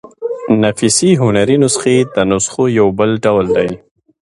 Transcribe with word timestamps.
نفیسي 0.63 1.09
هنري 1.21 1.57
نسخې 1.63 1.95
د 2.13 2.15
نسخو 2.31 2.63
يو 2.79 2.87
بل 2.97 3.09
ډول 3.25 3.45
دﺉ. 3.55 3.71